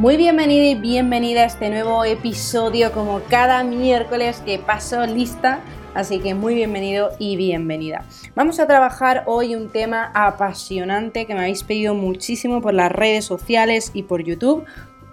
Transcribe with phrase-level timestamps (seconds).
[0.00, 5.60] Muy bienvenida y bienvenida a este nuevo episodio como cada miércoles que paso lista,
[5.92, 8.06] así que muy bienvenido y bienvenida.
[8.34, 13.26] Vamos a trabajar hoy un tema apasionante que me habéis pedido muchísimo por las redes
[13.26, 14.64] sociales y por YouTube,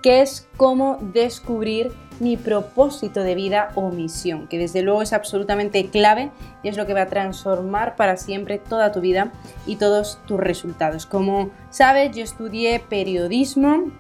[0.01, 5.89] que es cómo descubrir mi propósito de vida o misión, que desde luego es absolutamente
[5.89, 6.31] clave
[6.63, 9.33] y es lo que va a transformar para siempre toda tu vida
[9.65, 11.05] y todos tus resultados.
[11.05, 13.91] Como sabes, yo estudié periodismo,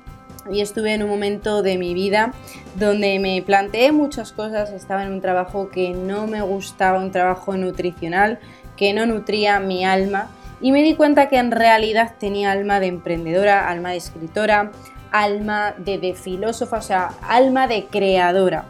[0.51, 2.33] y estuve en un momento de mi vida
[2.75, 7.57] donde me planteé muchas cosas, estaba en un trabajo que no me gustaba, un trabajo
[7.57, 8.39] nutricional
[8.75, 10.29] que no nutría mi alma.
[10.61, 14.71] Y me di cuenta que en realidad tenía alma de emprendedora, alma de escritora,
[15.11, 18.65] alma de, filósofa, o sea, alma de creadora.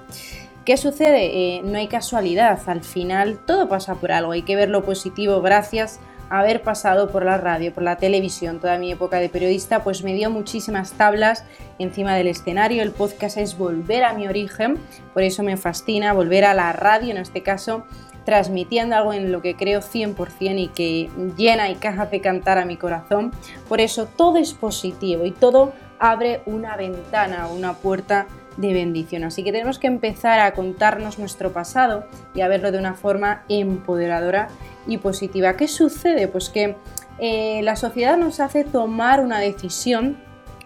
[0.66, 1.58] ¿Qué sucede?
[1.58, 5.42] Eh, no hay casualidad, al final todo pasa por algo, hay que ver lo positivo.
[5.42, 10.04] Gracias haber pasado por la radio, por la televisión, toda mi época de periodista, pues
[10.04, 11.44] me dio muchísimas tablas
[11.80, 12.84] encima del escenario.
[12.84, 14.78] El podcast es volver a mi origen,
[15.14, 17.86] por eso me fascina volver a la radio, en este caso,
[18.26, 22.66] transmitiendo algo en lo que creo 100% y que llena y caja de cantar a
[22.66, 23.32] mi corazón.
[23.70, 29.24] Por eso todo es positivo y todo abre una ventana, una puerta de bendición.
[29.24, 33.44] Así que tenemos que empezar a contarnos nuestro pasado y a verlo de una forma
[33.48, 34.50] empoderadora
[34.88, 35.56] y positiva.
[35.56, 36.28] ¿Qué sucede?
[36.28, 36.76] Pues que
[37.20, 40.18] eh, la sociedad nos hace tomar una decisión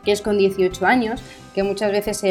[0.03, 1.21] que es con 18 años,
[1.53, 2.23] que muchas veces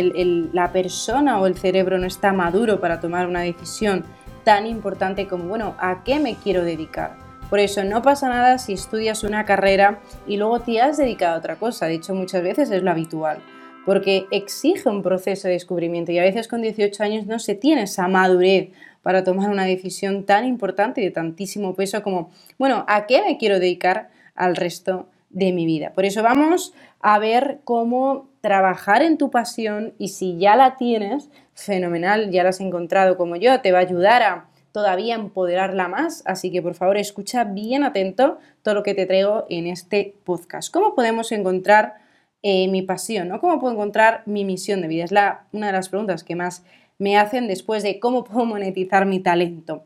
[0.52, 4.04] la persona o el cerebro no está maduro para tomar una decisión
[4.42, 7.16] tan importante como, bueno, ¿a qué me quiero dedicar?
[7.48, 11.38] Por eso no pasa nada si estudias una carrera y luego te has dedicado a
[11.38, 11.86] otra cosa.
[11.86, 13.40] De hecho, muchas veces es lo habitual
[13.86, 17.82] porque exige un proceso de descubrimiento y a veces con 18 años no se tiene
[17.82, 18.70] esa madurez
[19.02, 23.38] para tomar una decisión tan importante y de tantísimo peso como, bueno, ¿a qué me
[23.38, 25.92] quiero dedicar al resto de mi vida?
[25.94, 31.30] Por eso vamos a ver cómo trabajar en tu pasión y si ya la tienes,
[31.54, 36.22] fenomenal, ya la has encontrado como yo, te va a ayudar a todavía empoderarla más,
[36.26, 40.72] así que por favor escucha bien atento todo lo que te traigo en este podcast.
[40.72, 41.94] ¿Cómo podemos encontrar
[42.42, 43.40] eh, mi pasión, ¿no?
[43.40, 45.04] ¿Cómo puedo encontrar mi misión de vida?
[45.04, 46.64] Es la, una de las preguntas que más
[46.98, 49.84] me hacen después de cómo puedo monetizar mi talento.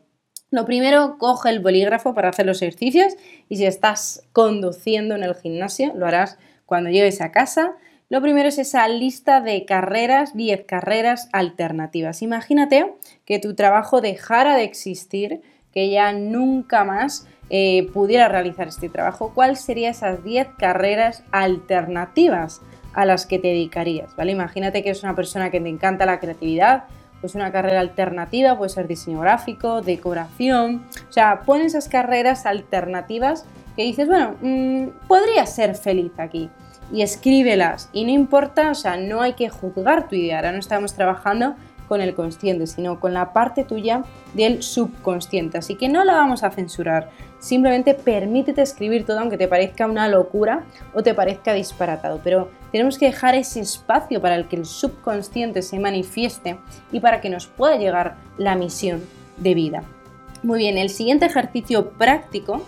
[0.51, 3.13] Lo primero, coge el bolígrafo para hacer los ejercicios
[3.49, 7.73] y si estás conduciendo en el gimnasio, lo harás cuando llegues a casa.
[8.09, 12.21] Lo primero es esa lista de carreras, 10 carreras alternativas.
[12.21, 12.93] Imagínate
[13.25, 15.41] que tu trabajo dejara de existir,
[15.75, 22.61] que ya nunca más eh, pudiera realizar este trabajo, ¿cuáles serían esas 10 carreras alternativas
[22.93, 24.15] a las que te dedicarías?
[24.15, 24.31] ¿vale?
[24.31, 26.85] Imagínate que eres una persona que te encanta la creatividad,
[27.19, 33.45] pues una carrera alternativa puede ser diseño gráfico, decoración, o sea, pon esas carreras alternativas
[33.75, 36.49] que dices, bueno, mm, podría ser feliz aquí
[36.93, 40.59] y escríbelas y no importa, o sea, no hay que juzgar tu idea, ahora no
[40.59, 41.55] estamos trabajando
[41.87, 44.03] con el consciente, sino con la parte tuya
[44.33, 45.57] del subconsciente.
[45.57, 47.09] Así que no la vamos a censurar,
[47.39, 52.97] simplemente permítete escribir todo aunque te parezca una locura o te parezca disparatado, pero tenemos
[52.97, 56.57] que dejar ese espacio para el que el subconsciente se manifieste
[56.91, 59.01] y para que nos pueda llegar la misión
[59.37, 59.83] de vida.
[60.45, 62.61] Muy bien, el siguiente ejercicio práctico,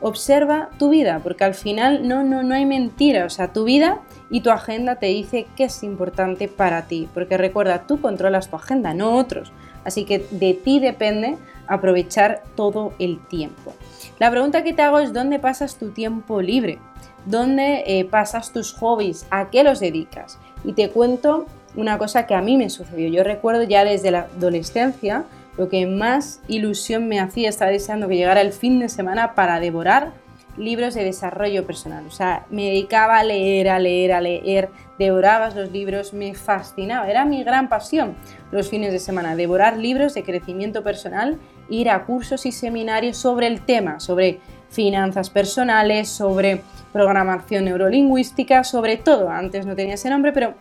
[0.00, 4.00] observa tu vida, porque al final no, no, no hay mentira, o sea, tu vida
[4.30, 8.56] y tu agenda te dice qué es importante para ti, porque recuerda, tú controlas tu
[8.56, 9.52] agenda, no otros,
[9.84, 13.74] así que de ti depende aprovechar todo el tiempo.
[14.18, 16.78] La pregunta que te hago es dónde pasas tu tiempo libre,
[17.26, 20.38] dónde eh, pasas tus hobbies, a qué los dedicas.
[20.64, 21.44] Y te cuento
[21.76, 23.10] una cosa que a mí me sucedió.
[23.10, 25.26] Yo recuerdo ya desde la adolescencia
[25.58, 29.60] lo que más ilusión me hacía, estaba deseando que llegara el fin de semana para
[29.60, 30.12] devorar
[30.56, 32.06] libros de desarrollo personal.
[32.06, 37.10] O sea, me dedicaba a leer, a leer, a leer, devoraba los libros, me fascinaba,
[37.10, 38.14] era mi gran pasión
[38.52, 41.38] los fines de semana, devorar libros de crecimiento personal,
[41.68, 44.40] ir a cursos y seminarios sobre el tema, sobre
[44.70, 46.62] finanzas personales, sobre
[46.92, 50.54] programación neurolingüística, sobre todo, antes no tenía ese nombre, pero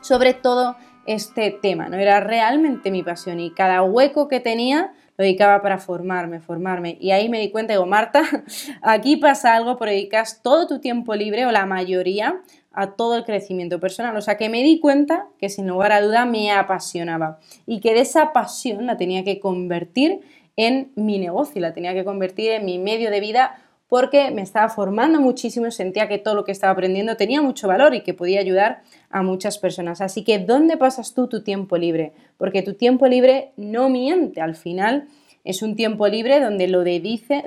[0.00, 0.76] sobre todo
[1.08, 1.96] este tema, ¿no?
[1.96, 6.98] Era realmente mi pasión y cada hueco que tenía lo dedicaba para formarme, formarme.
[7.00, 8.22] Y ahí me di cuenta, digo, Marta,
[8.82, 13.24] aquí pasa algo, pero dedicas todo tu tiempo libre o la mayoría a todo el
[13.24, 14.14] crecimiento personal.
[14.16, 17.94] O sea que me di cuenta que sin lugar a duda me apasionaba y que
[17.94, 20.20] de esa pasión la tenía que convertir
[20.56, 23.56] en mi negocio, la tenía que convertir en mi medio de vida
[23.88, 27.94] porque me estaba formando muchísimo sentía que todo lo que estaba aprendiendo tenía mucho valor
[27.94, 30.00] y que podía ayudar a muchas personas.
[30.00, 32.12] Así que, ¿dónde pasas tú tu tiempo libre?
[32.36, 35.08] Porque tu tiempo libre no miente, al final
[35.44, 36.84] es un tiempo libre donde lo,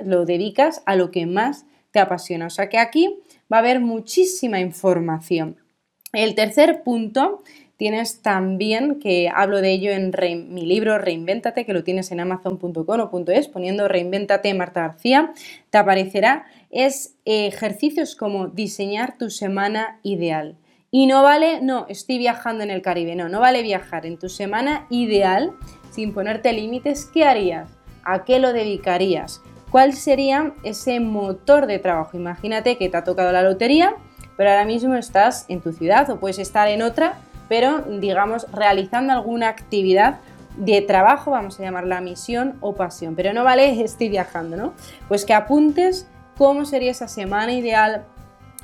[0.04, 2.46] lo dedicas a lo que más te apasiona.
[2.46, 3.18] O sea que aquí
[3.52, 5.56] va a haber muchísima información.
[6.12, 7.42] El tercer punto
[7.82, 10.12] tienes también, que hablo de ello en
[10.54, 13.10] mi libro Reinvéntate, que lo tienes en amazon.com o
[13.52, 15.32] poniendo Reinvéntate Marta García,
[15.68, 20.54] te aparecerá, es ejercicios como diseñar tu semana ideal.
[20.92, 24.28] Y no vale, no, estoy viajando en el Caribe, no, no vale viajar en tu
[24.28, 25.50] semana ideal
[25.90, 27.68] sin ponerte límites, ¿qué harías?
[28.04, 29.42] ¿A qué lo dedicarías?
[29.72, 32.16] ¿Cuál sería ese motor de trabajo?
[32.16, 33.96] Imagínate que te ha tocado la lotería,
[34.36, 37.18] pero ahora mismo estás en tu ciudad o puedes estar en otra,
[37.52, 40.20] pero digamos realizando alguna actividad
[40.56, 44.72] de trabajo, vamos a llamarla misión o pasión, pero no vale estoy viajando, ¿no?
[45.06, 46.06] Pues que apuntes
[46.38, 48.06] cómo sería esa semana ideal,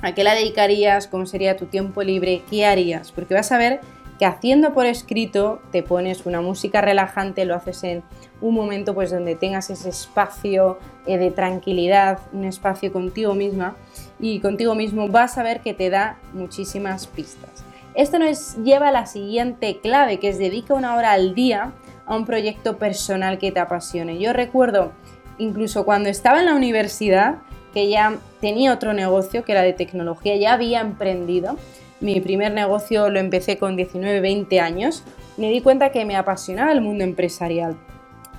[0.01, 3.79] a qué la dedicarías, cómo sería tu tiempo libre, qué harías, porque vas a ver
[4.17, 8.03] que haciendo por escrito te pones una música relajante, lo haces en
[8.41, 13.75] un momento pues donde tengas ese espacio eh, de tranquilidad, un espacio contigo misma
[14.19, 17.68] y contigo mismo vas a ver que te da muchísimas pistas.
[17.99, 21.73] Esto nos lleva a la siguiente clave que es dedica una hora al día
[22.05, 24.17] a un proyecto personal que te apasione.
[24.19, 24.93] Yo recuerdo
[25.37, 27.39] incluso cuando estaba en la universidad
[27.73, 31.57] que ya tenía otro negocio que era de tecnología, ya había emprendido
[31.99, 35.03] mi primer negocio lo empecé con 19, 20 años.
[35.35, 37.75] Me di cuenta que me apasionaba el mundo empresarial.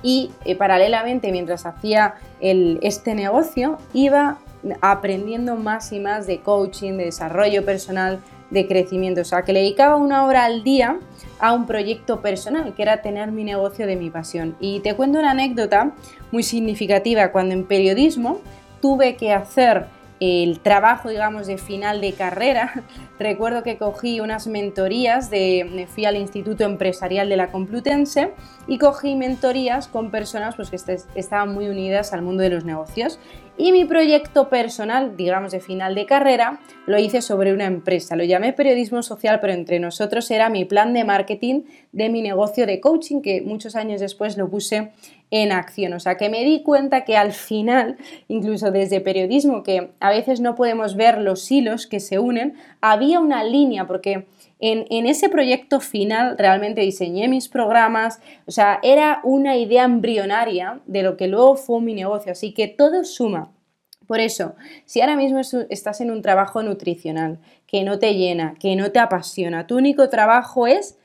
[0.01, 4.39] Y eh, paralelamente, mientras hacía este negocio, iba
[4.81, 8.19] aprendiendo más y más de coaching, de desarrollo personal,
[8.51, 9.21] de crecimiento.
[9.21, 10.99] O sea, que le dedicaba una hora al día
[11.39, 14.55] a un proyecto personal, que era tener mi negocio de mi pasión.
[14.59, 15.93] Y te cuento una anécdota
[16.31, 17.31] muy significativa.
[17.31, 18.41] Cuando en periodismo
[18.81, 19.85] tuve que hacer
[20.21, 22.83] el trabajo, digamos, de final de carrera,
[23.19, 28.31] recuerdo que cogí unas mentorías, de, me fui al Instituto Empresarial de la Complutense
[28.67, 30.77] y cogí mentorías con personas pues, que
[31.15, 33.19] estaban muy unidas al mundo de los negocios.
[33.57, 38.15] Y mi proyecto personal, digamos, de final de carrera, lo hice sobre una empresa.
[38.15, 42.67] Lo llamé periodismo social, pero entre nosotros era mi plan de marketing de mi negocio
[42.67, 44.91] de coaching, que muchos años después lo puse
[45.31, 45.93] en acción.
[45.93, 47.97] O sea, que me di cuenta que al final,
[48.27, 53.19] incluso desde periodismo, que a veces no podemos ver los hilos que se unen, había
[53.19, 54.27] una línea, porque
[54.59, 60.81] en, en, ese proyecto final realmente diseñé mis programas, o sea, era una idea embrionaria
[60.85, 63.51] de lo que luego fue mi negocio, así que todo suma.
[64.05, 64.55] Por eso,
[64.85, 65.39] si ahora mismo
[65.69, 70.09] estás en un trabajo nutricional que no te llena, que no te apasiona, tu único
[70.09, 70.97] trabajo es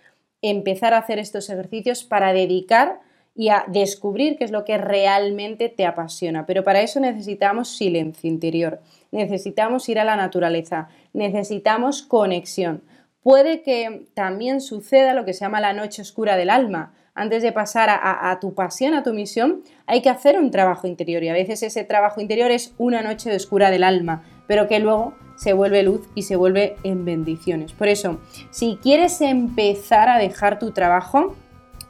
[0.43, 3.06] empezar a hacer estos ejercicios para dedicar
[3.37, 6.47] y a descubrir qué es lo que realmente te apasiona.
[6.47, 8.81] Pero para eso necesitamos silencio interior,
[9.13, 12.83] necesitamos ir a la naturaleza, necesitamos conexión.
[13.23, 16.95] Puede que también suceda lo que se llama la noche oscura del alma.
[17.15, 21.23] Antes de pasar a, tu pasión, a tu misión, hay que hacer un trabajo interior
[21.23, 25.15] y a veces ese trabajo interior es una noche oscura del alma, pero que luego
[25.35, 27.73] se vuelve luz y se vuelve en bendiciones.
[27.73, 31.35] Por eso, si quieres empezar a dejar tu trabajo,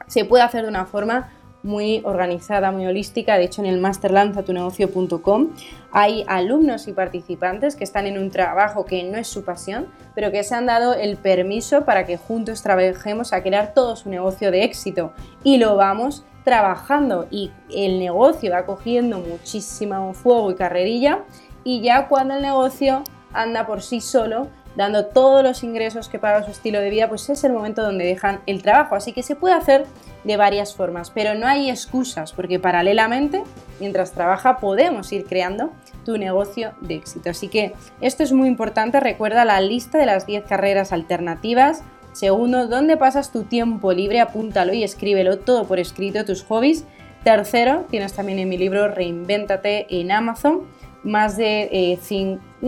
[0.07, 1.29] se puede hacer de una forma
[1.63, 3.37] muy organizada, muy holística.
[3.37, 5.49] De hecho, en el máster lanzatunegocio.com
[5.91, 10.31] hay alumnos y participantes que están en un trabajo que no es su pasión, pero
[10.31, 14.51] que se han dado el permiso para que juntos trabajemos a crear todo su negocio
[14.51, 15.13] de éxito.
[15.43, 21.23] Y lo vamos trabajando y el negocio va cogiendo muchísimo fuego y carrerilla
[21.65, 23.03] y ya cuando el negocio
[23.33, 27.27] anda por sí solo, dando todos los ingresos que paga su estilo de vida, pues
[27.29, 28.95] es el momento donde dejan el trabajo.
[28.95, 29.85] Así que se puede hacer
[30.23, 33.43] de varias formas, pero no hay excusas, porque paralelamente,
[33.79, 35.71] mientras trabaja, podemos ir creando
[36.05, 37.31] tu negocio de éxito.
[37.31, 41.81] Así que esto es muy importante, recuerda la lista de las 10 carreras alternativas.
[42.13, 44.19] Segundo, ¿dónde pasas tu tiempo libre?
[44.19, 46.85] Apúntalo y escríbelo todo por escrito, tus hobbies.
[47.23, 50.67] Tercero, tienes también en mi libro Reinvéntate en Amazon
[51.03, 51.97] más de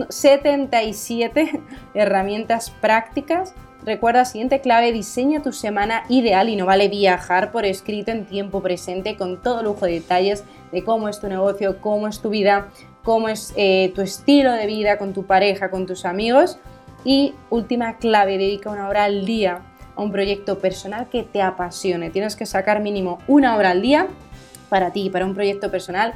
[0.08, 1.60] 77 eh,
[1.94, 3.54] herramientas prácticas.
[3.84, 8.60] Recuerda, siguiente clave, diseña tu semana ideal y no vale viajar por escrito en tiempo
[8.62, 12.68] presente con todo lujo de detalles de cómo es tu negocio, cómo es tu vida,
[13.02, 16.58] cómo es eh, tu estilo de vida con tu pareja, con tus amigos.
[17.04, 19.62] Y última clave, dedica una hora al día
[19.96, 22.10] a un proyecto personal que te apasione.
[22.10, 24.08] Tienes que sacar mínimo una hora al día
[24.68, 26.12] para ti, para un proyecto personal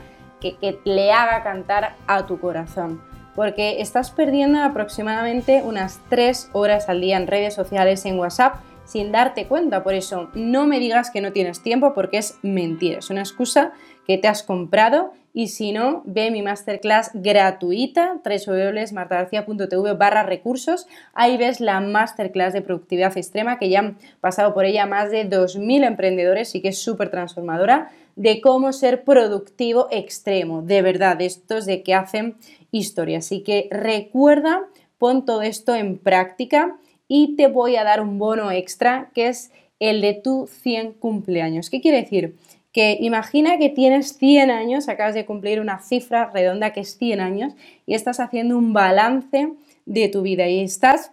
[0.52, 3.02] que, le haga cantar a tu corazón.
[3.34, 9.10] porque estás perdiendo aproximadamente unas 3 horas al día en redes sociales, en WhatsApp, sin
[9.10, 9.82] darte cuenta.
[9.82, 13.72] Por eso, no me digas que no tienes tiempo porque es mentira, es una excusa
[14.06, 20.86] que te has comprado y si no, ve mi masterclass gratuita, www.martagarcía.tv barra recursos.
[21.12, 25.28] Ahí ves la masterclass de productividad extrema que ya han pasado por ella más de
[25.28, 31.66] 2.000 emprendedores y que es súper transformadora de cómo ser productivo extremo, de verdad, estos
[31.66, 32.36] de que hacen
[32.70, 33.18] historia.
[33.18, 34.62] Así que recuerda,
[34.98, 36.78] pon todo esto en práctica
[37.08, 41.70] y te voy a dar un bono extra que es el de tu 100 cumpleaños.
[41.70, 42.36] ¿Qué quiere decir?
[42.74, 47.20] que imagina que tienes 100 años, acabas de cumplir una cifra redonda que es 100
[47.20, 47.52] años
[47.86, 49.52] y estás haciendo un balance
[49.86, 51.12] de tu vida y estás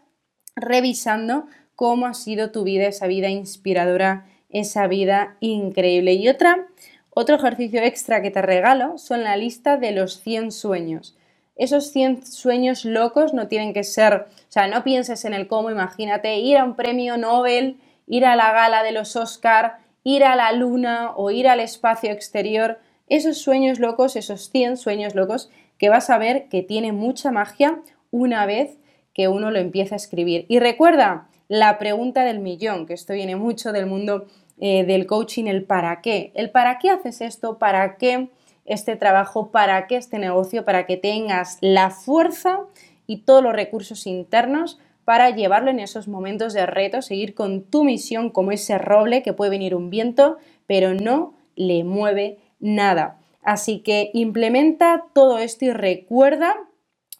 [0.56, 6.14] revisando cómo ha sido tu vida, esa vida inspiradora, esa vida increíble.
[6.14, 6.68] Y otra,
[7.14, 11.18] otro ejercicio extra que te regalo son la lista de los 100 sueños.
[11.58, 15.70] Esos 100 sueños locos no tienen que ser, o sea, no pienses en el cómo,
[15.70, 17.78] imagínate ir a un premio Nobel,
[18.08, 22.12] ir a la gala de los Oscar, ir a la luna o ir al espacio
[22.12, 27.32] exterior, esos sueños locos, esos 100 sueños locos que vas a ver que tiene mucha
[27.32, 28.78] magia una vez
[29.14, 30.46] que uno lo empieza a escribir.
[30.48, 34.28] Y recuerda la pregunta del millón, que esto viene mucho del mundo
[34.62, 36.32] eh, del coaching, el para qué.
[36.36, 38.30] El para qué haces esto, para qué
[38.64, 42.60] este trabajo, para qué este negocio, para que tengas la fuerza
[43.08, 47.84] y todos los recursos internos para llevarlo en esos momentos de reto, seguir con tu
[47.84, 50.38] misión como ese roble que puede venir un viento,
[50.68, 53.20] pero no le mueve nada.
[53.42, 56.56] Así que implementa todo esto y recuerda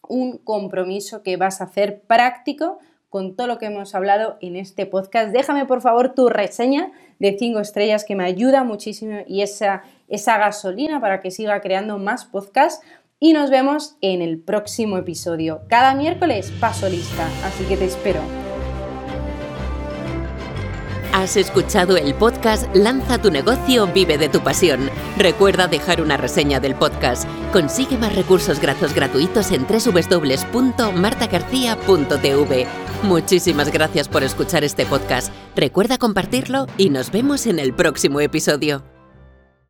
[0.08, 2.78] un compromiso que vas a hacer práctico
[3.12, 5.32] con todo lo que hemos hablado en este podcast.
[5.34, 10.38] Déjame por favor tu reseña de 5 estrellas que me ayuda muchísimo y esa, esa
[10.38, 12.82] gasolina para que siga creando más podcasts
[13.20, 15.60] y nos vemos en el próximo episodio.
[15.68, 18.22] Cada miércoles paso lista, así que te espero.
[21.12, 24.88] Has escuchado el podcast Lanza tu negocio, vive de tu pasión.
[25.16, 27.28] Recuerda dejar una reseña del podcast.
[27.52, 32.66] Consigue más recursos gratis gratuitos en www.martagarcía.tv.
[33.02, 35.30] Muchísimas gracias por escuchar este podcast.
[35.56, 38.84] Recuerda compartirlo y nos vemos en el próximo episodio.